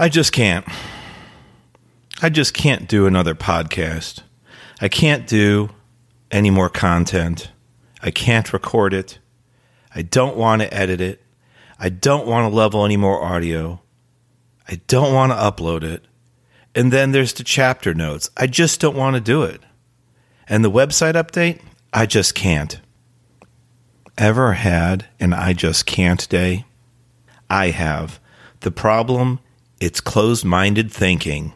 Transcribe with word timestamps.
I 0.00 0.08
just 0.08 0.32
can't. 0.32 0.64
I 2.22 2.28
just 2.28 2.54
can't 2.54 2.88
do 2.88 3.06
another 3.06 3.34
podcast. 3.34 4.22
I 4.80 4.86
can't 4.86 5.26
do 5.26 5.70
any 6.30 6.50
more 6.50 6.68
content. 6.68 7.50
I 8.00 8.12
can't 8.12 8.52
record 8.52 8.94
it. 8.94 9.18
I 9.92 10.02
don't 10.02 10.36
want 10.36 10.62
to 10.62 10.72
edit 10.72 11.00
it. 11.00 11.20
I 11.80 11.88
don't 11.88 12.28
want 12.28 12.48
to 12.48 12.56
level 12.56 12.84
any 12.84 12.96
more 12.96 13.20
audio. 13.20 13.80
I 14.68 14.80
don't 14.86 15.12
want 15.12 15.32
to 15.32 15.36
upload 15.36 15.82
it. 15.82 16.04
And 16.76 16.92
then 16.92 17.10
there's 17.10 17.32
the 17.32 17.42
chapter 17.42 17.92
notes. 17.92 18.30
I 18.36 18.46
just 18.46 18.80
don't 18.80 18.96
want 18.96 19.16
to 19.16 19.20
do 19.20 19.42
it. 19.42 19.60
And 20.48 20.64
the 20.64 20.70
website 20.70 21.14
update, 21.14 21.60
I 21.92 22.06
just 22.06 22.36
can't. 22.36 22.80
Ever 24.16 24.52
had 24.52 25.06
an 25.18 25.32
I 25.32 25.54
just 25.54 25.86
can't 25.86 26.28
day? 26.28 26.66
I 27.50 27.70
have. 27.70 28.20
The 28.60 28.70
problem, 28.70 29.40
it's 29.80 30.00
closed 30.00 30.44
minded 30.44 30.90
thinking. 30.90 31.52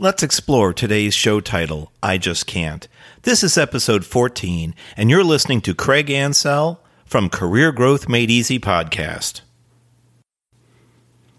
Let's 0.00 0.22
explore 0.22 0.74
today's 0.74 1.14
show 1.14 1.40
title, 1.40 1.90
I 2.02 2.18
Just 2.18 2.46
Can't. 2.46 2.86
This 3.22 3.42
is 3.42 3.56
episode 3.56 4.04
14, 4.04 4.74
and 4.96 5.08
you're 5.08 5.24
listening 5.24 5.62
to 5.62 5.74
Craig 5.74 6.08
Ancel 6.08 6.78
from 7.06 7.30
Career 7.30 7.72
Growth 7.72 8.08
Made 8.08 8.30
Easy 8.30 8.58
podcast. 8.58 9.40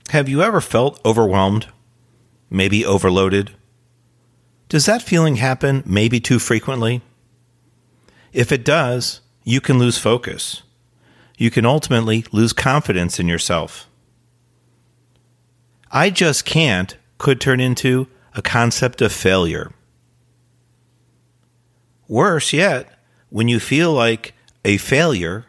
Have 0.09 0.30
you 0.30 0.42
ever 0.42 0.61
felt 0.61 0.99
overwhelmed? 1.05 1.67
Maybe 2.49 2.86
overloaded? 2.86 3.52
Does 4.69 4.85
that 4.85 5.02
feeling 5.02 5.35
happen 5.35 5.83
maybe 5.85 6.19
too 6.19 6.39
frequently? 6.39 7.02
If 8.33 8.52
it 8.52 8.66
does, 8.66 9.21
you 9.44 9.61
can 9.61 9.77
lose 9.77 9.97
focus. 9.97 10.63
You 11.38 11.52
can 11.52 11.66
ultimately 11.66 12.25
lose 12.31 12.53
confidence 12.53 13.19
in 13.19 13.27
yourself. 13.27 13.89
I 15.91 16.09
just 16.09 16.45
can't 16.45 16.97
could 17.17 17.39
turn 17.39 17.59
into 17.59 18.08
a 18.33 18.41
concept 18.41 19.02
of 19.02 19.13
failure. 19.13 19.71
Worse 22.08 22.52
yet, 22.53 22.91
when 23.30 23.47
you 23.47 23.59
feel 23.59 23.93
like 23.93 24.33
a 24.63 24.77
failure, 24.77 25.45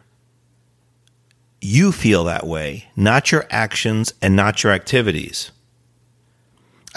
you 1.60 1.90
feel 1.90 2.24
that 2.24 2.46
way, 2.46 2.88
not 2.94 3.32
your 3.32 3.46
actions 3.50 4.14
and 4.22 4.36
not 4.36 4.62
your 4.62 4.72
activities. 4.72 5.50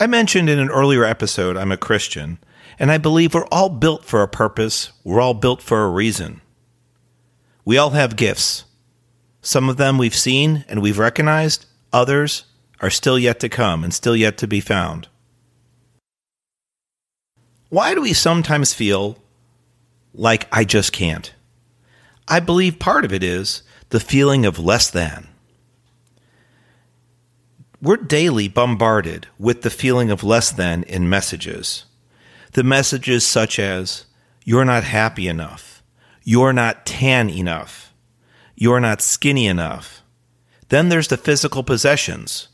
I 0.01 0.07
mentioned 0.07 0.49
in 0.49 0.59
an 0.59 0.69
earlier 0.69 1.03
episode 1.03 1.57
I'm 1.57 1.73
a 1.73 1.77
Christian, 1.77 2.39
and 2.79 2.89
I 2.89 2.97
believe 2.97 3.33
we're 3.33 3.45
all 3.47 3.67
built 3.67 4.05
for 4.05 4.23
a 4.23 4.29
purpose, 4.29 4.93
we're 5.03 5.19
all 5.19 5.33
built 5.33 5.61
for 5.61 5.83
a 5.83 5.89
reason. 5.89 6.39
We 7.65 7.77
all 7.77 7.89
have 7.89 8.15
gifts. 8.15 8.63
Some 9.41 9.67
of 9.67 9.75
them 9.75 9.97
we've 9.97 10.15
seen 10.15 10.63
and 10.69 10.81
we've 10.81 10.97
recognized, 10.97 11.65
others 11.91 12.45
are 12.79 12.89
still 12.89 13.19
yet 13.19 13.41
to 13.41 13.49
come 13.49 13.83
and 13.83 13.93
still 13.93 14.15
yet 14.15 14.37
to 14.37 14.47
be 14.47 14.61
found. 14.61 15.09
Why 17.67 17.93
do 17.93 18.01
we 18.01 18.13
sometimes 18.13 18.73
feel 18.73 19.17
like 20.13 20.47
I 20.49 20.63
just 20.63 20.93
can't? 20.93 21.33
I 22.25 22.39
believe 22.39 22.79
part 22.79 23.03
of 23.03 23.11
it 23.11 23.21
is 23.21 23.63
the 23.89 23.99
feeling 23.99 24.45
of 24.45 24.59
less 24.59 24.89
than. 24.89 25.27
We're 27.81 27.97
daily 27.97 28.47
bombarded 28.47 29.27
with 29.37 29.61
the 29.61 29.69
feeling 29.69 30.11
of 30.11 30.23
less 30.23 30.51
than 30.51 30.83
in 30.83 31.09
messages. 31.09 31.85
The 32.51 32.63
messages 32.63 33.25
such 33.25 33.57
as, 33.57 34.05
you're 34.43 34.65
not 34.65 34.83
happy 34.83 35.27
enough, 35.27 35.81
you're 36.23 36.53
not 36.53 36.85
tan 36.85 37.29
enough, 37.29 37.93
you're 38.55 38.79
not 38.79 39.01
skinny 39.01 39.47
enough. 39.47 40.01
Then 40.67 40.89
there's 40.89 41.07
the 41.07 41.17
physical 41.17 41.63
possessions. 41.63 42.49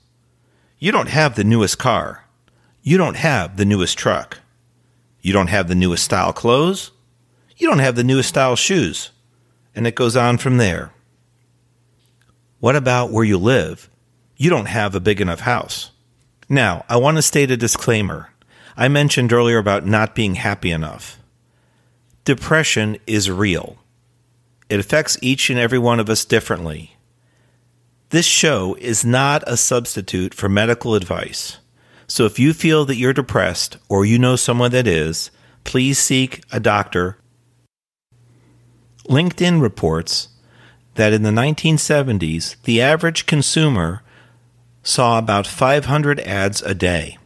You 0.77 0.91
don't 0.91 1.09
have 1.09 1.35
the 1.35 1.44
newest 1.44 1.79
car, 1.79 2.25
you 2.83 2.97
don't 2.99 3.17
have 3.17 3.57
the 3.57 3.66
newest 3.66 3.97
truck. 3.97 4.39
You 5.25 5.33
don't 5.33 5.47
have 5.47 5.67
the 5.67 5.73
newest 5.73 6.03
style 6.03 6.31
clothes. 6.31 6.91
You 7.57 7.67
don't 7.67 7.79
have 7.79 7.95
the 7.95 8.03
newest 8.03 8.29
style 8.29 8.55
shoes. 8.55 9.09
And 9.73 9.88
it 9.88 9.95
goes 9.95 10.16
on 10.16 10.38
from 10.38 10.57
there. 10.57 10.91
What 12.59 12.75
about 12.75 13.09
where 13.09 13.23
you 13.23 13.39
live? 13.39 13.89
You 14.38 14.50
don't 14.50 14.68
have 14.68 14.96
a 14.96 15.00
big 15.00 15.22
enough 15.22 15.41
house. 15.41 15.91
Now, 16.50 16.84
I 16.90 16.97
want 16.97 17.18
to 17.18 17.22
state 17.22 17.51
a 17.51 17.57
disclaimer. 17.57 18.31
I 18.78 18.88
mentioned 18.88 19.31
earlier 19.31 19.57
about 19.57 19.85
not 19.85 20.16
being 20.16 20.35
happy 20.35 20.72
enough. 20.72 21.18
Depression 22.25 22.97
is 23.07 23.31
real. 23.31 23.78
It 24.69 24.79
affects 24.79 25.18
each 25.22 25.50
and 25.50 25.59
every 25.59 25.79
one 25.79 26.00
of 26.00 26.09
us 26.09 26.25
differently. 26.25 26.97
This 28.09 28.25
show 28.25 28.75
is 28.79 29.06
not 29.06 29.44
a 29.47 29.57
substitute 29.57 30.34
for 30.34 30.50
medical 30.50 30.96
advice. 30.96 31.57
So 32.07 32.25
if 32.25 32.38
you 32.38 32.53
feel 32.53 32.85
that 32.85 32.97
you're 32.97 33.13
depressed 33.13 33.78
or 33.90 34.06
you 34.06 34.19
know 34.19 34.35
someone 34.35 34.72
that 34.72 34.88
is, 34.88 35.31
please 35.63 35.97
seek 35.97 36.44
a 36.52 36.59
doctor. 36.59 37.17
LinkedIn 39.07 39.62
reports 39.62 40.29
that 40.96 41.13
in 41.13 41.23
the 41.23 41.31
1970s, 41.31 42.62
the 42.63 42.81
average 42.81 43.25
consumer 43.25 44.02
saw 44.85 45.18
about 45.18 45.47
500 45.47 46.22
ads 46.22 46.62
a 46.62 46.73
day. 46.73 47.18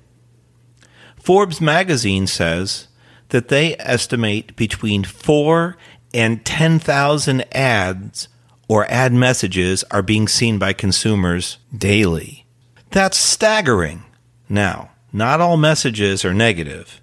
Forbes 1.21 1.61
magazine 1.61 2.25
says 2.25 2.87
that 3.29 3.49
they 3.49 3.75
estimate 3.77 4.55
between 4.55 5.03
4 5.03 5.77
and 6.13 6.43
10,000 6.43 7.55
ads 7.55 8.27
or 8.67 8.89
ad 8.89 9.13
messages 9.13 9.83
are 9.91 10.01
being 10.01 10.27
seen 10.27 10.57
by 10.57 10.73
consumers 10.73 11.57
daily. 11.77 12.45
That's 12.91 13.17
staggering. 13.17 14.05
Now, 14.47 14.91
not 15.11 15.41
all 15.41 15.57
messages 15.57 16.23
are 16.23 16.33
negative. 16.33 17.01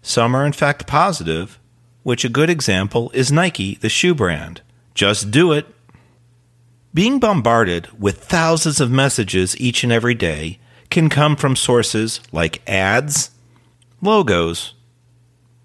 Some 0.00 0.34
are 0.34 0.46
in 0.46 0.52
fact 0.52 0.86
positive, 0.86 1.60
which 2.02 2.24
a 2.24 2.28
good 2.28 2.50
example 2.50 3.10
is 3.14 3.30
Nike, 3.30 3.76
the 3.76 3.88
shoe 3.88 4.14
brand. 4.14 4.62
Just 4.94 5.30
do 5.30 5.52
it. 5.52 5.66
Being 6.94 7.18
bombarded 7.18 7.88
with 7.98 8.24
thousands 8.24 8.80
of 8.80 8.90
messages 8.90 9.58
each 9.58 9.82
and 9.82 9.92
every 9.92 10.14
day 10.14 10.58
can 10.90 11.08
come 11.08 11.36
from 11.36 11.56
sources 11.56 12.20
like 12.32 12.62
ads, 12.68 13.30
logos, 14.00 14.74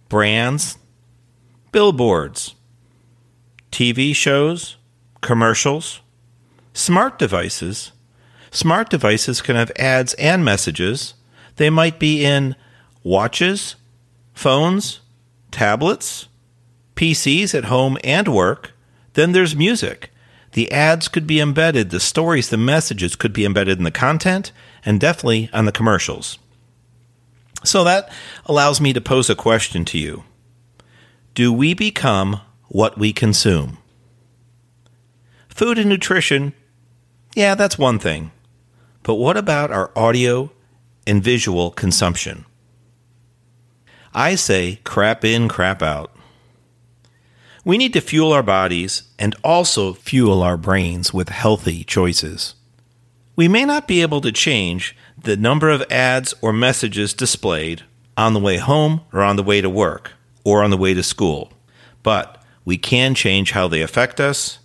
brands, 0.10 0.78
billboards, 1.72 2.56
TV 3.72 4.16
shows, 4.16 4.78
commercials, 5.22 6.02
smart 6.74 7.20
devices, 7.20 7.92
Smart 8.52 8.90
devices 8.90 9.42
can 9.42 9.56
have 9.56 9.72
ads 9.76 10.14
and 10.16 10.44
messages. 10.44 11.14
They 11.58 11.70
might 11.70 12.00
be 12.00 12.26
in 12.26 12.56
watches, 13.04 13.76
phones, 14.34 15.02
tablets, 15.52 16.28
PCs 16.96 17.54
at 17.54 17.66
home 17.66 17.98
and 18.04 18.28
work. 18.28 18.72
Then 19.14 19.32
there's 19.32 19.56
music. 19.56 20.12
The 20.58 20.72
ads 20.72 21.08
could 21.08 21.28
be 21.28 21.40
embedded, 21.40 21.92
the 21.92 22.00
stories, 22.00 22.50
the 22.50 22.58
messages 22.58 23.16
could 23.16 23.32
be 23.32 23.46
embedded 23.46 23.78
in 23.78 23.84
the 23.84 23.92
content, 23.92 24.52
and 24.84 25.00
definitely 25.00 25.52
on 25.54 25.66
the 25.66 25.72
commercials. 25.72 26.40
So 27.64 27.84
that 27.84 28.12
allows 28.48 28.82
me 28.82 28.92
to 28.94 29.00
pose 29.00 29.30
a 29.30 29.36
question 29.36 29.86
to 29.86 30.00
you 30.00 30.24
Do 31.36 31.54
we 31.54 31.76
become 31.76 32.42
what 32.70 32.98
we 32.98 33.14
consume? 33.14 33.78
Food 35.48 35.78
and 35.78 35.90
nutrition, 35.90 36.54
yeah, 37.36 37.54
that's 37.54 37.78
one 37.78 38.00
thing. 38.00 38.32
But 39.04 39.14
what 39.14 39.38
about 39.38 39.70
our 39.70 39.92
audio 39.96 40.52
and 41.06 41.24
visual 41.24 41.70
consumption? 41.70 42.46
I 44.12 44.34
say 44.34 44.80
crap 44.84 45.24
in, 45.24 45.50
crap 45.50 45.84
out. 45.84 46.17
We 47.68 47.78
need 47.78 47.92
to 47.94 48.00
fuel 48.00 48.32
our 48.32 48.44
bodies 48.44 49.04
and 49.20 49.36
also 49.44 49.92
fuel 49.92 50.42
our 50.42 50.56
brains 50.56 51.14
with 51.14 51.28
healthy 51.28 51.84
choices. 51.84 52.56
We 53.36 53.50
may 53.50 53.66
not 53.66 53.90
be 53.90 54.02
able 54.02 54.22
to 54.22 54.32
change 54.32 54.96
the 55.22 55.36
number 55.36 55.70
of 55.70 55.84
ads 55.92 56.34
or 56.42 56.54
messages 56.54 57.14
displayed 57.14 57.84
on 58.16 58.34
the 58.34 58.40
way 58.40 58.56
home 58.56 59.02
or 59.12 59.22
on 59.22 59.36
the 59.36 59.44
way 59.44 59.60
to 59.60 59.70
work 59.70 60.14
or 60.46 60.64
on 60.64 60.70
the 60.70 60.78
way 60.78 60.94
to 60.94 61.04
school, 61.04 61.52
but 62.04 62.42
we 62.64 62.78
can 62.78 63.14
change 63.14 63.52
how 63.52 63.68
they 63.68 63.82
affect 63.82 64.22
us 64.22 64.60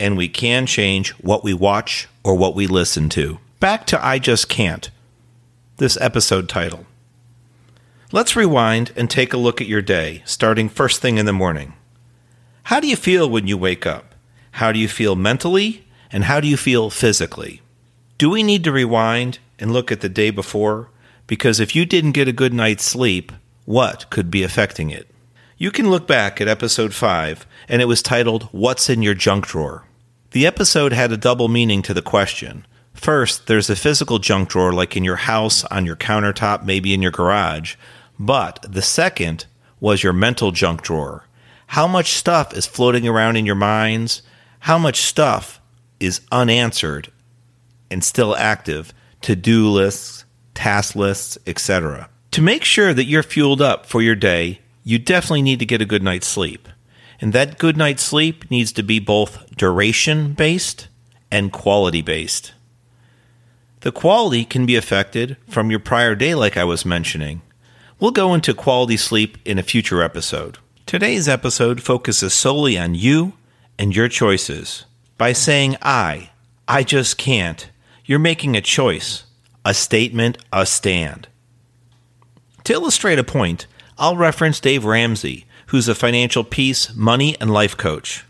and 0.00 0.16
we 0.16 0.26
can 0.26 0.64
change 0.64 1.10
what 1.18 1.44
we 1.44 1.52
watch 1.52 2.08
or 2.24 2.34
what 2.34 2.54
we 2.54 2.66
listen 2.66 3.10
to. 3.10 3.38
Back 3.60 3.84
to 3.88 4.02
I 4.02 4.18
Just 4.18 4.48
Can't, 4.48 4.88
this 5.76 5.98
episode 6.00 6.48
title. 6.48 6.86
Let's 8.10 8.36
rewind 8.36 8.90
and 8.96 9.10
take 9.10 9.34
a 9.34 9.36
look 9.36 9.60
at 9.60 9.68
your 9.68 9.82
day, 9.82 10.22
starting 10.24 10.70
first 10.70 11.02
thing 11.02 11.18
in 11.18 11.26
the 11.26 11.32
morning. 11.34 11.74
How 12.68 12.80
do 12.80 12.86
you 12.86 12.96
feel 12.96 13.30
when 13.30 13.46
you 13.46 13.56
wake 13.56 13.86
up? 13.86 14.14
How 14.50 14.72
do 14.72 14.78
you 14.78 14.88
feel 14.88 15.16
mentally? 15.16 15.86
And 16.12 16.24
how 16.24 16.38
do 16.38 16.46
you 16.46 16.58
feel 16.58 16.90
physically? 16.90 17.62
Do 18.18 18.28
we 18.28 18.42
need 18.42 18.62
to 18.64 18.72
rewind 18.72 19.38
and 19.58 19.72
look 19.72 19.90
at 19.90 20.02
the 20.02 20.08
day 20.10 20.28
before? 20.28 20.90
Because 21.26 21.60
if 21.60 21.74
you 21.74 21.86
didn't 21.86 22.12
get 22.12 22.28
a 22.28 22.40
good 22.40 22.52
night's 22.52 22.84
sleep, 22.84 23.32
what 23.64 24.10
could 24.10 24.30
be 24.30 24.42
affecting 24.42 24.90
it? 24.90 25.08
You 25.56 25.70
can 25.70 25.88
look 25.88 26.06
back 26.06 26.42
at 26.42 26.46
episode 26.46 26.92
5, 26.92 27.46
and 27.70 27.80
it 27.80 27.86
was 27.86 28.02
titled, 28.02 28.50
What's 28.52 28.90
in 28.90 29.00
Your 29.00 29.14
Junk 29.14 29.46
Drawer? 29.46 29.84
The 30.32 30.46
episode 30.46 30.92
had 30.92 31.10
a 31.10 31.16
double 31.16 31.48
meaning 31.48 31.80
to 31.80 31.94
the 31.94 32.02
question. 32.02 32.66
First, 32.92 33.46
there's 33.46 33.70
a 33.70 33.76
physical 33.76 34.18
junk 34.18 34.50
drawer 34.50 34.74
like 34.74 34.94
in 34.94 35.04
your 35.04 35.16
house, 35.16 35.64
on 35.64 35.86
your 35.86 35.96
countertop, 35.96 36.66
maybe 36.66 36.92
in 36.92 37.00
your 37.00 37.12
garage. 37.12 37.76
But 38.18 38.66
the 38.68 38.82
second 38.82 39.46
was 39.80 40.02
your 40.02 40.12
mental 40.12 40.52
junk 40.52 40.82
drawer. 40.82 41.24
How 41.68 41.86
much 41.86 42.14
stuff 42.14 42.54
is 42.54 42.66
floating 42.66 43.06
around 43.06 43.36
in 43.36 43.46
your 43.46 43.54
minds? 43.54 44.22
How 44.60 44.78
much 44.78 45.02
stuff 45.02 45.60
is 46.00 46.22
unanswered 46.32 47.12
and 47.90 48.02
still 48.02 48.34
active? 48.34 48.92
To 49.22 49.36
do 49.36 49.68
lists, 49.68 50.24
task 50.54 50.96
lists, 50.96 51.36
etc. 51.46 52.08
To 52.30 52.42
make 52.42 52.64
sure 52.64 52.94
that 52.94 53.04
you're 53.04 53.22
fueled 53.22 53.60
up 53.60 53.84
for 53.84 54.00
your 54.00 54.14
day, 54.14 54.60
you 54.82 54.98
definitely 54.98 55.42
need 55.42 55.58
to 55.58 55.66
get 55.66 55.82
a 55.82 55.86
good 55.86 56.02
night's 56.02 56.26
sleep. 56.26 56.68
And 57.20 57.32
that 57.32 57.58
good 57.58 57.76
night's 57.76 58.02
sleep 58.02 58.50
needs 58.50 58.72
to 58.72 58.82
be 58.82 58.98
both 58.98 59.54
duration 59.54 60.32
based 60.32 60.88
and 61.30 61.52
quality 61.52 62.00
based. 62.00 62.54
The 63.80 63.92
quality 63.92 64.44
can 64.44 64.64
be 64.64 64.76
affected 64.76 65.36
from 65.48 65.70
your 65.70 65.80
prior 65.80 66.14
day, 66.14 66.34
like 66.34 66.56
I 66.56 66.64
was 66.64 66.86
mentioning. 66.86 67.42
We'll 68.00 68.12
go 68.12 68.32
into 68.32 68.54
quality 68.54 68.96
sleep 68.96 69.36
in 69.44 69.58
a 69.58 69.62
future 69.62 70.02
episode. 70.02 70.58
Today's 70.88 71.28
episode 71.28 71.82
focuses 71.82 72.32
solely 72.32 72.78
on 72.78 72.94
you 72.94 73.34
and 73.78 73.94
your 73.94 74.08
choices. 74.08 74.86
By 75.18 75.34
saying 75.34 75.76
I, 75.82 76.30
I 76.66 76.82
just 76.82 77.18
can't, 77.18 77.68
you're 78.06 78.18
making 78.18 78.56
a 78.56 78.62
choice, 78.62 79.24
a 79.66 79.74
statement, 79.74 80.38
a 80.50 80.64
stand. 80.64 81.28
To 82.64 82.72
illustrate 82.72 83.18
a 83.18 83.22
point, 83.22 83.66
I'll 83.98 84.16
reference 84.16 84.60
Dave 84.60 84.86
Ramsey, 84.86 85.44
who's 85.66 85.88
a 85.88 85.94
financial 85.94 86.42
peace, 86.42 86.94
money, 86.96 87.36
and 87.38 87.52
life 87.52 87.76
coach. 87.76 88.24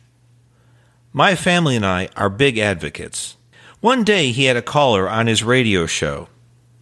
My 1.13 1.37
family 1.37 1.77
and 1.77 1.87
I 1.87 2.09
are 2.17 2.29
big 2.29 2.59
advocates. 2.59 3.37
One 3.79 4.03
day 4.03 4.33
he 4.33 4.47
had 4.47 4.57
a 4.57 4.63
caller 4.63 5.09
on 5.09 5.29
his 5.29 5.45
radio 5.45 5.87
show. 5.87 6.29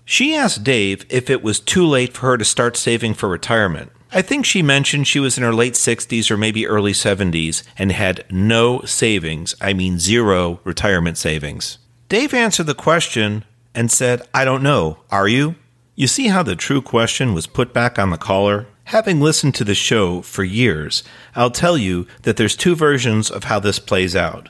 She 0.07 0.35
asked 0.35 0.65
Dave 0.65 1.05
if 1.11 1.29
it 1.29 1.43
was 1.43 1.61
too 1.61 1.87
late 1.87 2.15
for 2.15 2.29
her 2.29 2.39
to 2.39 2.47
start 2.47 2.79
saving 2.79 3.13
for 3.13 3.29
retirement. 3.29 3.93
I 4.17 4.23
think 4.23 4.47
she 4.47 4.63
mentioned 4.63 5.07
she 5.07 5.21
was 5.21 5.37
in 5.37 5.45
her 5.45 5.53
late 5.53 5.75
60s 5.75 6.31
or 6.31 6.39
maybe 6.39 6.67
early 6.67 6.93
70s 6.93 7.63
and 7.77 7.93
had 7.93 8.25
no 8.31 8.81
savings, 8.81 9.55
I 9.61 9.75
mean 9.75 9.99
zero 9.99 10.59
retirement 10.65 11.19
savings. 11.19 11.77
Dave 12.09 12.33
answered 12.33 12.65
the 12.65 12.75
question 12.75 13.45
and 13.75 13.93
said, 13.93 14.27
I 14.33 14.47
don't 14.47 14.63
know. 14.63 15.01
Are 15.11 15.29
you? 15.29 15.57
You 15.97 16.07
see 16.07 16.29
how 16.29 16.43
the 16.43 16.57
true 16.57 16.81
question 16.81 17.35
was 17.35 17.47
put 17.47 17.75
back 17.75 17.99
on 17.99 18.09
the 18.09 18.17
caller? 18.17 18.67
Having 18.85 19.21
listened 19.21 19.55
to 19.57 19.65
the 19.65 19.75
show 19.75 20.23
for 20.23 20.45
years, 20.45 21.03
I'll 21.35 21.51
tell 21.51 21.77
you 21.77 22.07
that 22.23 22.39
there's 22.39 22.57
two 22.57 22.75
versions 22.75 23.31
of 23.31 23.45
how 23.45 23.61
this 23.61 23.79
plays 23.79 24.17
out. 24.17 24.49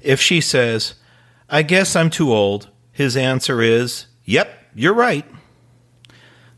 If 0.00 0.22
she 0.22 0.40
says, 0.40 0.94
I 1.50 1.64
guess 1.64 1.94
I'm 1.94 2.08
too 2.08 2.32
old. 2.32 2.70
His 2.92 3.14
answer 3.14 3.60
is, 3.60 4.06
Yep, 4.24 4.48
you're 4.74 4.94
right. 4.94 5.26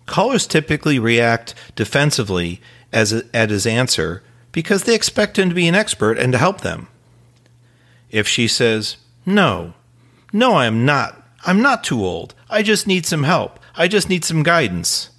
Callers 0.06 0.46
typically 0.46 0.98
react 0.98 1.54
defensively 1.76 2.60
as 2.92 3.12
a, 3.12 3.24
at 3.34 3.50
his 3.50 3.66
answer 3.66 4.22
because 4.50 4.84
they 4.84 4.94
expect 4.94 5.38
him 5.38 5.48
to 5.48 5.54
be 5.54 5.68
an 5.68 5.74
expert 5.74 6.18
and 6.18 6.32
to 6.32 6.38
help 6.38 6.60
them. 6.60 6.88
If 8.10 8.28
she 8.28 8.46
says, 8.46 8.96
No, 9.24 9.74
no, 10.32 10.54
I 10.54 10.66
am 10.66 10.84
not. 10.84 11.18
I'm 11.44 11.62
not 11.62 11.84
too 11.84 12.04
old. 12.04 12.34
I 12.50 12.62
just 12.62 12.86
need 12.86 13.06
some 13.06 13.24
help. 13.24 13.58
I 13.74 13.88
just 13.88 14.08
need 14.08 14.24
some 14.24 14.42
guidance. 14.42 15.10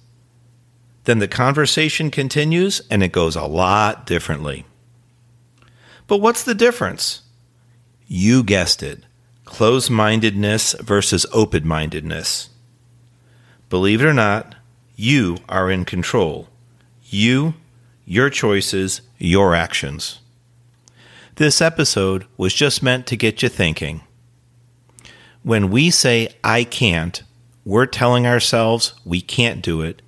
Then 1.04 1.18
the 1.18 1.28
conversation 1.28 2.10
continues 2.10 2.80
and 2.90 3.02
it 3.02 3.12
goes 3.12 3.36
a 3.36 3.44
lot 3.44 4.06
differently. 4.06 4.64
But 6.06 6.18
what's 6.18 6.44
the 6.44 6.54
difference? 6.54 7.22
You 8.06 8.42
guessed 8.42 8.82
it 8.82 9.04
closed 9.44 9.90
mindedness 9.90 10.74
versus 10.80 11.26
open 11.32 11.66
mindedness. 11.66 12.50
Believe 13.70 14.00
it 14.00 14.06
or 14.06 14.12
not, 14.14 14.54
you 14.96 15.38
are 15.48 15.70
in 15.70 15.84
control. 15.84 16.48
You, 17.04 17.54
your 18.04 18.30
choices, 18.30 19.00
your 19.18 19.54
actions. 19.54 20.20
This 21.36 21.60
episode 21.60 22.26
was 22.36 22.54
just 22.54 22.82
meant 22.82 23.06
to 23.08 23.16
get 23.16 23.42
you 23.42 23.48
thinking. 23.48 24.02
When 25.42 25.70
we 25.70 25.90
say, 25.90 26.28
I 26.44 26.64
can't, 26.64 27.22
we're 27.64 27.86
telling 27.86 28.26
ourselves 28.26 28.94
we 29.04 29.20
can't 29.20 29.62
do 29.62 29.82
it. 29.82 30.00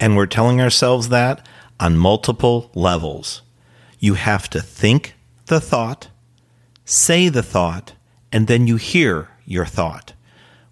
And 0.00 0.16
we're 0.16 0.26
telling 0.26 0.60
ourselves 0.60 1.08
that 1.10 1.46
on 1.78 1.96
multiple 1.96 2.70
levels. 2.74 3.42
You 4.00 4.14
have 4.14 4.50
to 4.50 4.60
think 4.60 5.14
the 5.46 5.60
thought, 5.60 6.08
say 6.84 7.28
the 7.28 7.42
thought, 7.42 7.92
and 8.32 8.48
then 8.48 8.66
you 8.66 8.76
hear 8.76 9.28
your 9.46 9.66
thought. 9.66 10.14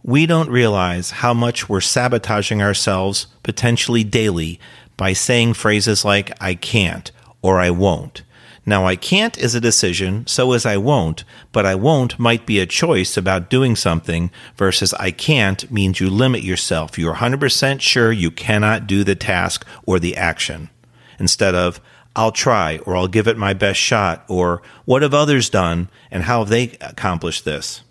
We 0.05 0.27
don't 0.27 0.51
realize 0.51 1.11
how 1.11 1.33
much 1.33 1.69
we're 1.69 1.81
sabotaging 1.81 2.61
ourselves 2.61 3.29
potentially 3.43 4.03
daily 4.03 4.59
by 4.97 5.13
saying 5.13 5.55
phrases 5.55 6.05
like, 6.05 6.33
I 6.41 6.55
can't 6.55 7.11
or 7.41 7.61
I 7.61 7.71
won't. 7.71 8.23
Now, 8.65 8.87
I 8.87 8.95
can't 8.95 9.37
is 9.39 9.55
a 9.57 9.61
decision, 9.61 10.27
so 10.27 10.53
is 10.53 10.65
I 10.65 10.77
won't, 10.77 11.25
but 11.51 11.67
I 11.67 11.75
won't 11.75 12.19
might 12.19 12.47
be 12.47 12.61
a 12.61 12.67
choice 12.67 13.17
about 13.17 13.51
doing 13.51 13.75
something 13.75 14.31
versus 14.57 14.95
I 14.95 15.11
can't 15.11 15.69
means 15.71 15.99
you 15.99 16.09
limit 16.09 16.43
yourself. 16.43 16.97
You're 16.97 17.17
100% 17.17 17.81
sure 17.81 18.13
you 18.13 18.31
cannot 18.31 18.87
do 18.87 19.03
the 19.03 19.17
task 19.17 19.67
or 19.85 19.99
the 19.99 20.17
action. 20.17 20.71
Instead 21.19 21.57
of, 21.57 21.81
I'll 22.15 22.33
try, 22.33 22.79
or 22.79 22.97
I'll 22.97 23.09
give 23.09 23.27
it 23.27 23.37
my 23.37 23.53
best 23.53 23.81
shot, 23.81 24.25
or 24.29 24.63
what 24.85 25.03
have 25.03 25.15
others 25.15 25.49
done 25.51 25.89
and 26.11 26.25
how 26.25 26.41
have 26.41 26.49
they 26.49 26.77
accomplished 26.81 27.45
this? 27.45 27.83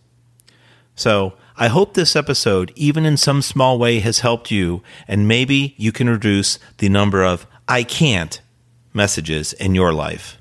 So, 0.95 1.33
I 1.57 1.67
hope 1.67 1.93
this 1.93 2.15
episode, 2.15 2.71
even 2.75 3.05
in 3.05 3.17
some 3.17 3.41
small 3.41 3.77
way, 3.77 3.99
has 3.99 4.19
helped 4.19 4.51
you, 4.51 4.81
and 5.07 5.27
maybe 5.27 5.75
you 5.77 5.91
can 5.91 6.09
reduce 6.09 6.59
the 6.77 6.89
number 6.89 7.23
of 7.23 7.45
I 7.67 7.83
can't 7.83 8.41
messages 8.93 9.53
in 9.53 9.75
your 9.75 9.93
life. 9.93 10.37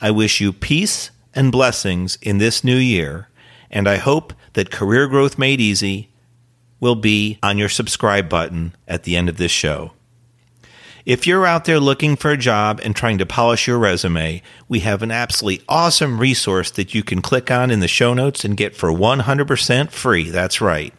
I 0.00 0.10
wish 0.10 0.40
you 0.40 0.52
peace 0.52 1.10
and 1.34 1.52
blessings 1.52 2.16
in 2.22 2.38
this 2.38 2.64
new 2.64 2.76
year, 2.76 3.28
and 3.70 3.88
I 3.88 3.96
hope 3.96 4.32
that 4.54 4.70
Career 4.70 5.06
Growth 5.06 5.38
Made 5.38 5.60
Easy 5.60 6.08
will 6.80 6.94
be 6.94 7.38
on 7.42 7.58
your 7.58 7.68
subscribe 7.68 8.28
button 8.28 8.74
at 8.88 9.04
the 9.04 9.16
end 9.16 9.28
of 9.28 9.36
this 9.36 9.52
show. 9.52 9.92
If 11.06 11.26
you're 11.26 11.46
out 11.46 11.64
there 11.64 11.80
looking 11.80 12.16
for 12.16 12.30
a 12.30 12.36
job 12.36 12.80
and 12.82 12.94
trying 12.94 13.18
to 13.18 13.26
polish 13.26 13.66
your 13.66 13.78
resume, 13.78 14.42
we 14.68 14.80
have 14.80 15.02
an 15.02 15.10
absolutely 15.10 15.64
awesome 15.68 16.20
resource 16.20 16.70
that 16.72 16.94
you 16.94 17.02
can 17.02 17.22
click 17.22 17.50
on 17.50 17.70
in 17.70 17.80
the 17.80 17.88
show 17.88 18.12
notes 18.12 18.44
and 18.44 18.56
get 18.56 18.76
for 18.76 18.90
100% 18.90 19.90
free. 19.90 20.28
That's 20.28 20.60
right. 20.60 20.92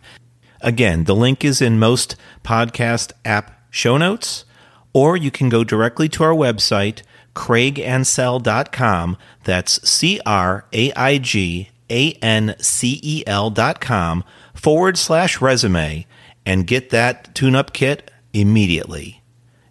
Again, 0.61 1.03
the 1.03 1.15
link 1.15 1.45
is 1.45 1.61
in 1.61 1.77
most 1.79 2.15
podcast 2.43 3.11
app 3.25 3.67
show 3.69 3.97
notes, 3.97 4.45
or 4.93 5.15
you 5.15 5.29
can 5.29 5.49
go 5.49 5.63
directly 5.63 6.09
to 6.09 6.23
our 6.23 6.33
website, 6.33 7.03
craigancel.com. 7.35 9.17
That's 9.43 9.89
C 9.89 10.19
R 10.25 10.65
A 10.73 10.93
I 10.93 11.17
G 11.19 11.69
A 11.89 12.11
N 12.13 12.55
C 12.59 12.99
E 13.03 13.23
L.com 13.27 14.23
forward 14.53 14.97
slash 14.97 15.41
resume 15.41 16.05
and 16.45 16.67
get 16.67 16.89
that 16.89 17.33
tune 17.35 17.55
up 17.55 17.73
kit 17.73 18.11
immediately. 18.33 19.20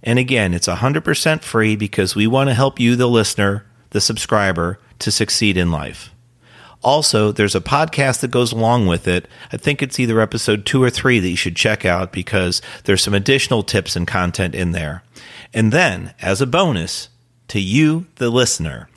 And 0.03 0.19
again, 0.19 0.55
it's 0.55 0.69
100% 0.69 1.43
free 1.43 1.77
because 1.77 2.17
we 2.17 2.27
want 2.27 2.49
to 2.49 2.55
help 2.55 2.81
you, 2.81 2.97
the 2.97 3.07
listener, 3.07 3.67
the 3.91 4.01
subscriber, 4.01 4.79
to 5.01 5.11
succeed 5.11 5.57
in 5.57 5.71
life. 5.71 6.15
Also, 6.83 7.31
there's 7.31 7.55
a 7.55 7.61
podcast 7.61 8.21
that 8.21 8.31
goes 8.31 8.53
along 8.53 8.87
with 8.87 9.07
it. 9.07 9.29
I 9.53 9.59
think 9.59 9.83
it's 9.83 10.01
either 10.01 10.21
episode 10.21 10.65
two 10.65 10.83
or 10.83 10.89
three 10.89 11.21
that 11.21 11.29
you 11.29 11.37
should 11.37 11.57
check 11.57 11.85
out 11.85 12.11
because 12.11 12.63
there's 12.85 13.03
some 13.03 13.13
additional 13.13 13.63
tips 13.63 13.97
and 13.97 14.07
content 14.07 14.55
in 14.55 14.73
there. 14.73 15.03
And 15.53 15.73
then, 15.73 16.15
as 16.23 16.41
a 16.41 16.47
bonus 16.47 17.11
to 17.49 17.61
you, 17.61 18.07
the 18.17 18.31
listener, 18.31 18.89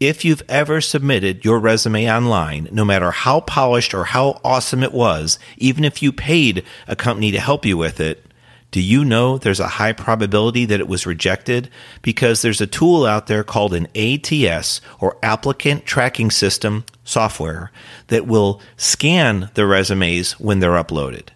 if 0.00 0.24
you've 0.24 0.42
ever 0.48 0.80
submitted 0.80 1.44
your 1.44 1.58
resume 1.58 2.10
online, 2.10 2.68
no 2.70 2.84
matter 2.84 3.10
how 3.10 3.40
polished 3.40 3.92
or 3.92 4.04
how 4.04 4.40
awesome 4.44 4.82
it 4.82 4.92
was, 4.92 5.38
even 5.58 5.84
if 5.84 6.02
you 6.02 6.12
paid 6.12 6.64
a 6.86 6.96
company 6.96 7.30
to 7.32 7.40
help 7.40 7.66
you 7.66 7.76
with 7.76 8.00
it, 8.00 8.24
do 8.70 8.82
you 8.82 9.04
know 9.04 9.38
there's 9.38 9.60
a 9.60 9.68
high 9.68 9.92
probability 9.92 10.66
that 10.66 10.80
it 10.80 10.88
was 10.88 11.06
rejected? 11.06 11.70
Because 12.02 12.42
there's 12.42 12.60
a 12.60 12.66
tool 12.66 13.06
out 13.06 13.26
there 13.26 13.42
called 13.42 13.72
an 13.72 13.88
ATS 13.96 14.80
or 15.00 15.16
Applicant 15.22 15.86
Tracking 15.86 16.30
System 16.30 16.84
software 17.02 17.72
that 18.08 18.26
will 18.26 18.60
scan 18.76 19.50
the 19.54 19.66
resumes 19.66 20.32
when 20.32 20.60
they're 20.60 20.72
uploaded. 20.72 21.28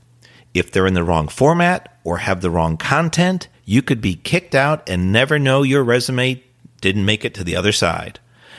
If 0.53 0.71
they're 0.71 0.87
in 0.87 0.95
the 0.95 1.05
wrong 1.05 1.29
format 1.29 1.97
or 2.05 2.19
have 2.19 2.43
the 2.43 2.51
wrong 2.51 2.77
content, 2.77 3.49
you 3.65 3.81
could 3.81 4.03
be 4.03 4.17
kicked 4.17 4.55
out 4.55 4.87
and 4.89 5.11
never 5.11 5.39
know 5.39 5.63
your 5.63 5.83
resume 5.83 6.43
didn't 6.83 7.07
make 7.07 7.25
it 7.25 7.33
to 7.35 7.45
the 7.45 7.57
other 7.57 7.73
side. 7.73 8.19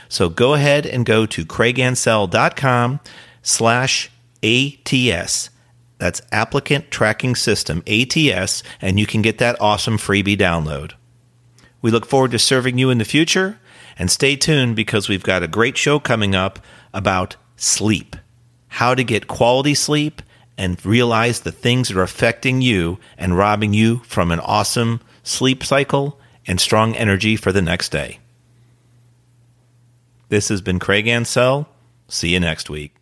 So 0.10 0.30
go 0.30 0.56
ahead 0.56 0.88
and 0.88 1.06
go 1.06 1.28
to 1.28 1.46
craigancel.com 1.46 3.00
slash 3.44 4.10
ATS 4.44 5.50
That's 6.04 6.22
Applicant 6.34 6.92
Tracking 6.92 7.34
System, 7.34 7.82
ATS, 7.88 8.62
and 8.82 9.00
you 9.00 9.06
can 9.06 9.22
get 9.22 9.38
that 9.38 9.56
awesome 9.62 9.98
freebie 9.98 10.38
download. 10.38 10.92
We 11.82 11.92
look 11.92 12.06
forward 12.06 12.32
to 12.32 12.40
serving 12.40 12.78
you 12.78 12.90
in 12.90 12.98
the 12.98 13.06
future, 13.06 13.62
and 13.98 14.12
stay 14.12 14.36
tuned 14.36 14.76
because 14.76 15.08
we've 15.08 15.24
got 15.24 15.44
a 15.44 15.48
great 15.48 15.78
show 15.78 16.02
coming 16.02 16.36
up 16.36 16.60
about 16.94 17.38
sleep. 17.56 18.18
How 18.68 18.94
to 18.94 19.06
get 19.06 19.30
quality 19.30 19.74
sleep 19.74 20.22
and 20.58 20.86
realize 20.86 21.40
the 21.40 21.54
things 21.54 21.88
that 21.88 21.98
are 21.98 22.04
affecting 22.04 22.62
you 22.62 23.00
and 23.18 23.38
robbing 23.38 23.74
you 23.74 24.00
from 24.00 24.30
an 24.34 24.42
awesome 24.42 25.00
sleep 25.24 25.64
cycle 25.64 26.20
and 26.46 26.60
strong 26.60 26.98
energy 26.98 27.38
for 27.38 27.54
the 27.54 27.62
next 27.62 27.94
day. 27.94 28.20
This 30.28 30.50
has 30.50 30.60
been 30.60 30.80
Craig 30.80 31.06
Ancel. 31.06 31.66
See 32.10 32.34
you 32.34 32.42
next 32.42 32.70
week. 32.70 32.94